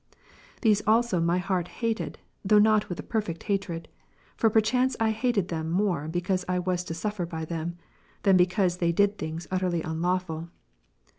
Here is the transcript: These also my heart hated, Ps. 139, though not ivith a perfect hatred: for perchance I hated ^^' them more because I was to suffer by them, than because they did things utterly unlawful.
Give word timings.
These 0.61 0.81
also 0.87 1.19
my 1.21 1.37
heart 1.37 1.67
hated, 1.67 2.13
Ps. 2.13 2.21
139, 2.41 2.41
though 2.43 2.71
not 2.71 2.87
ivith 2.89 2.99
a 2.99 3.03
perfect 3.07 3.43
hatred: 3.43 3.87
for 4.35 4.49
perchance 4.49 4.95
I 4.99 5.11
hated 5.11 5.45
^^' 5.45 5.47
them 5.49 5.69
more 5.69 6.07
because 6.07 6.43
I 6.49 6.57
was 6.57 6.83
to 6.85 6.95
suffer 6.95 7.27
by 7.27 7.45
them, 7.45 7.77
than 8.23 8.35
because 8.35 8.77
they 8.77 8.91
did 8.91 9.19
things 9.19 9.47
utterly 9.51 9.83
unlawful. 9.83 10.49